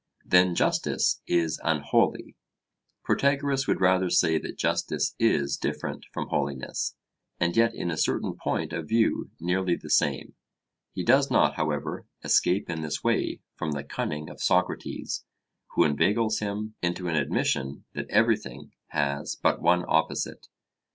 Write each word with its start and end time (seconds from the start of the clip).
'Then 0.25 0.55
justice 0.55 1.21
is 1.27 1.61
unholy.' 1.63 2.35
Protagoras 3.03 3.67
would 3.67 3.79
rather 3.79 4.09
say 4.09 4.39
that 4.39 4.57
justice 4.57 5.13
is 5.19 5.57
different 5.57 6.07
from 6.11 6.29
holiness, 6.29 6.95
and 7.39 7.55
yet 7.55 7.75
in 7.75 7.91
a 7.91 7.97
certain 7.97 8.33
point 8.33 8.73
of 8.73 8.89
view 8.89 9.29
nearly 9.39 9.75
the 9.75 9.91
same. 9.91 10.33
He 10.91 11.03
does 11.03 11.29
not, 11.29 11.53
however, 11.53 12.07
escape 12.23 12.67
in 12.67 12.81
this 12.81 13.03
way 13.03 13.41
from 13.53 13.73
the 13.73 13.83
cunning 13.83 14.27
of 14.27 14.41
Socrates, 14.41 15.23
who 15.75 15.83
inveigles 15.83 16.39
him 16.39 16.73
into 16.81 17.07
an 17.07 17.15
admission 17.15 17.85
that 17.93 18.09
everything 18.09 18.71
has 18.89 19.35
but 19.35 19.61
one 19.61 19.85
opposite. 19.87 20.47